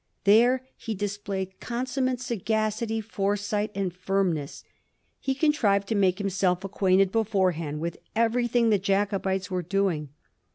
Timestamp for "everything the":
8.15-8.79